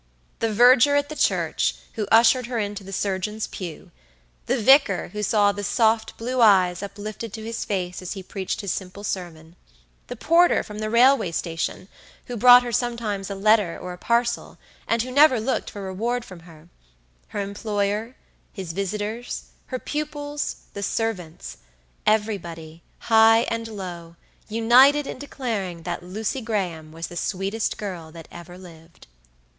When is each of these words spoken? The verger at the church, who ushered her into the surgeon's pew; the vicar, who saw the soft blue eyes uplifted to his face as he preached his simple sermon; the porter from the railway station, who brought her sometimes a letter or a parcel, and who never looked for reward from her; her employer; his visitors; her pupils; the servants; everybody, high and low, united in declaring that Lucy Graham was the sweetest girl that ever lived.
The 0.39 0.51
verger 0.51 0.95
at 0.95 1.09
the 1.09 1.15
church, 1.15 1.75
who 1.93 2.07
ushered 2.11 2.47
her 2.47 2.57
into 2.57 2.83
the 2.83 2.91
surgeon's 2.91 3.45
pew; 3.45 3.91
the 4.47 4.57
vicar, 4.59 5.09
who 5.09 5.21
saw 5.21 5.51
the 5.51 5.63
soft 5.63 6.17
blue 6.17 6.41
eyes 6.41 6.81
uplifted 6.81 7.31
to 7.33 7.43
his 7.43 7.63
face 7.65 8.01
as 8.01 8.13
he 8.13 8.23
preached 8.23 8.61
his 8.61 8.71
simple 8.71 9.03
sermon; 9.03 9.55
the 10.07 10.15
porter 10.15 10.63
from 10.63 10.79
the 10.79 10.89
railway 10.89 11.29
station, 11.31 11.87
who 12.25 12.35
brought 12.35 12.63
her 12.63 12.71
sometimes 12.71 13.29
a 13.29 13.35
letter 13.35 13.77
or 13.79 13.93
a 13.93 13.97
parcel, 13.99 14.57
and 14.87 15.03
who 15.03 15.11
never 15.11 15.39
looked 15.39 15.69
for 15.69 15.83
reward 15.83 16.25
from 16.25 16.39
her; 16.39 16.69
her 17.27 17.39
employer; 17.39 18.15
his 18.51 18.73
visitors; 18.73 19.49
her 19.67 19.77
pupils; 19.77 20.61
the 20.73 20.81
servants; 20.81 21.57
everybody, 22.07 22.81
high 23.01 23.41
and 23.51 23.67
low, 23.67 24.15
united 24.49 25.05
in 25.05 25.19
declaring 25.19 25.83
that 25.83 26.01
Lucy 26.01 26.41
Graham 26.41 26.91
was 26.91 27.05
the 27.05 27.15
sweetest 27.15 27.77
girl 27.77 28.11
that 28.13 28.27
ever 28.31 28.57
lived. 28.57 29.05